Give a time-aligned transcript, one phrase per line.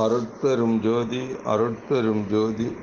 [0.00, 2.76] அருட்பெரும் ஜோதி அருட்பெரும் ஜோதி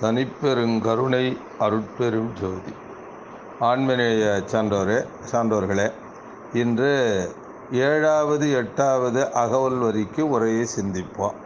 [0.00, 2.72] தனிப்பெருங்கருணை அருட்பெரும் ஜோதி.
[3.60, 4.98] ஆன்மீக சான்றோரே
[5.32, 5.92] சான்றோர்களே
[6.54, 6.92] இன்று
[7.72, 11.36] ஏழாவது எட்டாவது அகவல் வரிக்கு உரையை சிந்திப்போம்.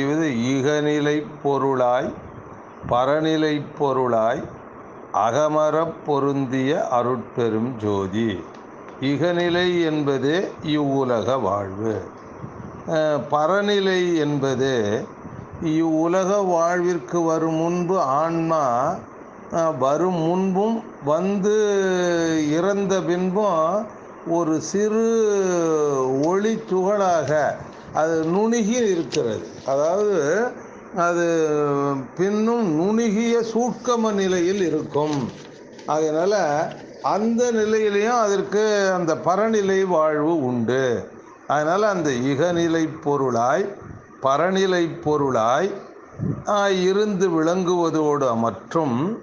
[0.00, 2.10] இது இகநிலை பொருளாய்
[2.88, 4.42] பரநிலை பொருளாய்
[5.26, 8.30] அகமரப் பொருந்திய அருட்பெரும் ஜோதி.
[9.00, 11.96] இகநிலை என்பது இவ்வுலக வாழ்வு.
[13.30, 15.04] பரநிலை என்பது
[15.62, 18.96] இவ்வுலக வாழ்விற்கு வரும் முன்பு ஆன்மா
[19.78, 21.56] வரும் முன்பும் வந்து
[22.50, 23.86] இறந்த பின்பும்
[24.26, 25.06] ஒரு சிறு
[26.24, 27.30] ஒளி துகளாக
[27.92, 29.46] அது நுணுகி இருக்கிறது.
[29.66, 30.18] அதாவது
[30.96, 31.26] அது
[32.16, 35.18] பின்னும் நுணுகிய சூட்கம நிலையில் இருக்கும்.
[35.86, 36.40] அதனால்
[37.02, 41.10] அந்த நிலையிலையும் அதற்கு அந்த பரநிலை வாழ்வு உண்டு.
[41.46, 43.76] அதனால் அந்த இகநிலை பொருளாய்
[44.22, 45.72] பரநிலை பொருளாய்
[46.82, 49.18] இருந்து விளங்குவதோடு மற்றும்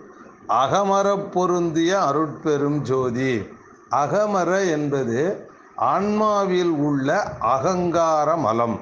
[0.47, 3.47] அகமரப் பொருந்திய அருட்பெரும் ஜோதி.
[3.91, 8.79] அகமர என்பது ஆன்மாவில் உள்ள அகங்கார மலம்.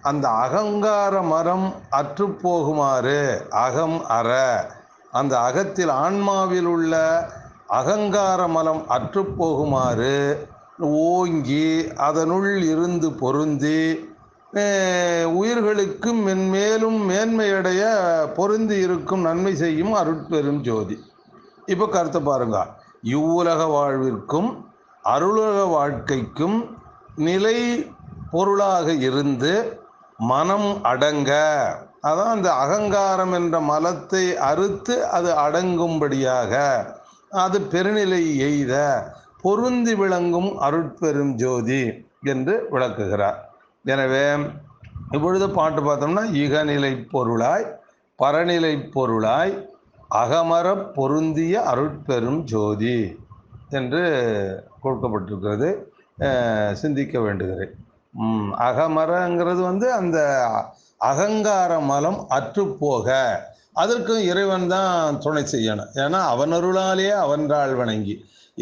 [0.00, 4.30] அந்த அகங்கார மரம் அற்றுப்போகுமாறு அகம் அற.
[5.10, 7.26] அந்த அகத்தில் ஆன்மாவில் உள்ள
[7.66, 10.38] அகங்கார மலம் அற்றுப்போகுமாறு
[10.78, 13.80] ஓங்கி அதனுள் இருந்து பொருந்தி
[15.26, 17.82] உயிர்களுக்கு மென்மேலும் மேன்மையடைய
[18.34, 20.96] பொருந்தி இருக்கும் நன்மை செய்யும் அருட்பெரும் ஜோதி.
[21.66, 22.58] இப்போ கருத்தை பாருங்க.
[23.02, 24.48] இவ்வுலக வாழ்விற்கும்
[25.04, 26.58] அருளக வாழ்க்கைக்கும்
[27.16, 27.88] நிலை
[28.30, 29.52] பொருளாக இருந்து
[30.18, 31.32] மனம் அடங்க.
[32.02, 36.52] அதான் அந்த அகங்காரம் என்ற மலத்தை அறுத்து அது அடங்கும்படியாக
[37.28, 38.74] அது பெருநிலை எய்த
[39.42, 41.82] பொருந்தி விளங்கும் அருட்பெரும் ஜோதி
[42.32, 43.38] என்று விளக்குகிறார்.
[43.94, 44.24] எனவே
[45.16, 47.66] இப்பொழுது பாட்டு பார்த்தோம்னா இகநிலை பொருளாய்
[48.22, 49.54] பரநிலை பொருளாய்
[50.22, 52.98] அகமர பொருந்திய அருட்பெரும் ஜோதி
[53.78, 54.02] என்று
[54.82, 55.68] கொடுக்கப்பட்டிருக்கிறது.
[56.82, 57.74] சிந்திக்க வேண்டுகிறேன்.
[58.68, 60.18] அகமரங்கிறது வந்து அந்த
[61.10, 63.16] அகங்கார மலம் அற்றுப்போக.
[63.82, 65.90] அதற்கும் இறைவன் தான் துணை செய்யணும்.
[66.04, 66.54] ஏன்னா அவன்
[67.24, 68.16] அவன்றாள் வணங்கி.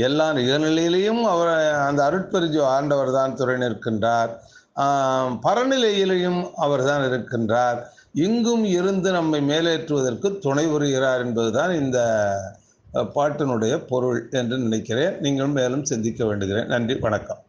[0.09, 1.51] எல்லா நிகழ்நிலையிலையும் அவர்
[1.89, 4.33] அந்த அருட்பெருஜி ஆண்டவர் தான் துறை நிற்கின்றார்.
[5.45, 7.79] பரநிலையிலையும் அவர் தான் இருக்கின்றார்.
[8.27, 11.99] இங்கும் இருந்து நம்மை மேலேற்றுவதற்கு துணை புரிகிறார் என்பதுதான் இந்த
[13.17, 15.17] பாட்டினுடைய பொருள் என்று நினைக்கிறேன்.
[15.27, 16.71] நீங்கள் மேலும் சிந்திக்க வேண்டுகிறேன்.
[16.75, 17.41] நன்றி வணக்கம்.